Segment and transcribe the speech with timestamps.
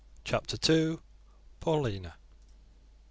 [0.23, 0.97] CHAPTER II.
[1.59, 2.15] PAULINA.